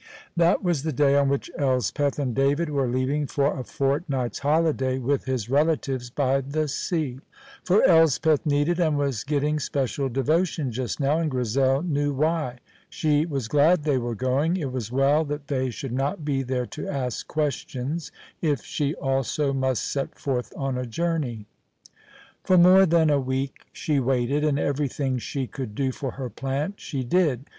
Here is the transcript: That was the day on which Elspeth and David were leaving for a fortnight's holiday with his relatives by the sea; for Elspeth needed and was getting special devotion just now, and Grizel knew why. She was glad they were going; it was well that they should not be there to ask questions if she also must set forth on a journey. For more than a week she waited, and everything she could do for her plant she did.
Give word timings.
That 0.35 0.63
was 0.63 0.81
the 0.81 0.91
day 0.91 1.15
on 1.15 1.29
which 1.29 1.51
Elspeth 1.59 2.17
and 2.17 2.33
David 2.33 2.71
were 2.71 2.87
leaving 2.87 3.27
for 3.27 3.55
a 3.59 3.63
fortnight's 3.63 4.39
holiday 4.39 4.97
with 4.97 5.25
his 5.25 5.47
relatives 5.47 6.09
by 6.09 6.41
the 6.41 6.67
sea; 6.67 7.19
for 7.63 7.83
Elspeth 7.83 8.43
needed 8.43 8.79
and 8.79 8.97
was 8.97 9.23
getting 9.23 9.59
special 9.59 10.09
devotion 10.09 10.71
just 10.71 10.99
now, 10.99 11.19
and 11.19 11.29
Grizel 11.29 11.83
knew 11.83 12.13
why. 12.15 12.57
She 12.89 13.27
was 13.27 13.47
glad 13.47 13.83
they 13.83 13.99
were 13.99 14.15
going; 14.15 14.57
it 14.57 14.71
was 14.71 14.91
well 14.91 15.23
that 15.25 15.49
they 15.49 15.69
should 15.69 15.93
not 15.93 16.25
be 16.25 16.41
there 16.41 16.65
to 16.65 16.87
ask 16.87 17.27
questions 17.27 18.11
if 18.41 18.63
she 18.63 18.95
also 18.95 19.53
must 19.53 19.85
set 19.85 20.17
forth 20.17 20.51
on 20.57 20.79
a 20.79 20.87
journey. 20.87 21.45
For 22.43 22.57
more 22.57 22.87
than 22.87 23.11
a 23.11 23.19
week 23.19 23.67
she 23.71 23.99
waited, 23.99 24.43
and 24.43 24.57
everything 24.57 25.19
she 25.19 25.45
could 25.45 25.75
do 25.75 25.91
for 25.91 26.13
her 26.13 26.31
plant 26.31 26.79
she 26.79 27.03
did. 27.03 27.45